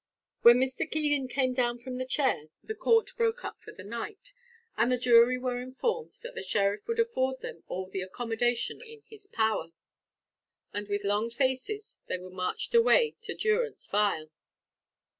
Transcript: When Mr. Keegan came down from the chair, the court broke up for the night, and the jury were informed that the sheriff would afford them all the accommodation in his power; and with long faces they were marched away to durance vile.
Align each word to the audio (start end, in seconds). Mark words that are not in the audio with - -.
When 0.41 0.57
Mr. 0.57 0.89
Keegan 0.89 1.27
came 1.27 1.53
down 1.53 1.77
from 1.77 1.97
the 1.97 2.07
chair, 2.07 2.45
the 2.63 2.73
court 2.73 3.11
broke 3.15 3.45
up 3.45 3.61
for 3.61 3.71
the 3.71 3.83
night, 3.83 4.33
and 4.75 4.91
the 4.91 4.97
jury 4.97 5.37
were 5.37 5.59
informed 5.61 6.13
that 6.23 6.33
the 6.33 6.41
sheriff 6.41 6.87
would 6.87 6.97
afford 6.97 7.41
them 7.41 7.63
all 7.67 7.87
the 7.87 8.01
accommodation 8.01 8.81
in 8.81 9.03
his 9.05 9.27
power; 9.27 9.67
and 10.73 10.87
with 10.87 11.03
long 11.03 11.29
faces 11.29 11.97
they 12.07 12.17
were 12.17 12.31
marched 12.31 12.73
away 12.73 13.15
to 13.21 13.35
durance 13.35 13.85
vile. 13.85 14.31